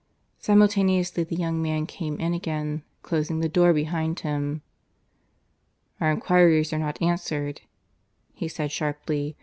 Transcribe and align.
Simultaneously 0.39 1.23
the 1.23 1.35
young 1.35 1.61
man 1.61 1.85
came 1.85 2.19
in 2.19 2.33
again, 2.33 2.81
closing 3.03 3.39
the 3.39 3.47
door 3.47 3.71
behind 3.71 4.21
him. 4.21 4.63
"Our 5.99 6.09
enquiries 6.09 6.73
are 6.73 6.79
not 6.79 6.99
answered," 7.03 7.61
he 8.33 8.47
said 8.47 8.71
sharply. 8.71 9.37